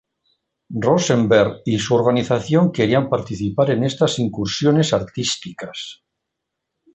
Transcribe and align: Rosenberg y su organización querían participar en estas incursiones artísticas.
Rosenberg 0.83 1.61
y 1.65 1.77
su 1.77 1.93
organización 1.93 2.71
querían 2.71 3.07
participar 3.07 3.69
en 3.69 3.83
estas 3.83 4.17
incursiones 4.17 4.93
artísticas. 4.93 6.01